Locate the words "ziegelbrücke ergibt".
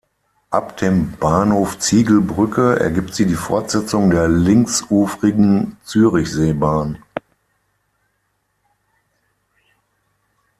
1.77-3.13